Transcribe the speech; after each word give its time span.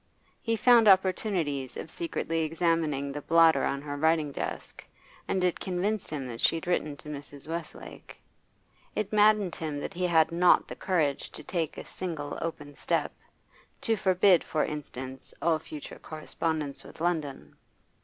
He 0.41 0.55
found 0.55 0.87
opportunities 0.87 1.77
of 1.77 1.91
secretly 1.91 2.39
examining 2.41 3.11
the 3.11 3.21
blotter 3.21 3.63
on 3.65 3.83
her 3.83 3.95
writing 3.95 4.31
desk, 4.31 4.83
and 5.27 5.43
it 5.43 5.59
convinced 5.59 6.09
him 6.09 6.25
that 6.25 6.41
she 6.41 6.55
had 6.55 6.65
written 6.65 6.97
to 6.97 7.07
Mrs. 7.07 7.47
Westlake. 7.47 8.17
It 8.95 9.13
maddened 9.13 9.53
him 9.55 9.79
that 9.79 9.93
he 9.93 10.07
had 10.07 10.31
not 10.31 10.67
the 10.67 10.75
courage 10.75 11.29
to 11.33 11.43
take 11.43 11.77
a 11.77 11.85
single 11.85 12.39
open 12.41 12.73
step, 12.73 13.13
to 13.81 13.95
forbid, 13.95 14.43
for 14.43 14.65
instance, 14.65 15.35
all 15.39 15.59
future 15.59 15.99
correspondence 15.99 16.83
with 16.83 16.99
London. 16.99 17.55